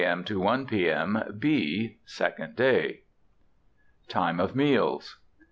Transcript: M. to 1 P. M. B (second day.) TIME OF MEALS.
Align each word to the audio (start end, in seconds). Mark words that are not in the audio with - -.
M. 0.03 0.23
to 0.23 0.39
1 0.39 0.65
P. 0.65 0.89
M. 0.89 1.21
B 1.37 1.97
(second 2.07 2.55
day.) 2.55 3.01
TIME 4.07 4.39
OF 4.39 4.55
MEALS. 4.55 5.19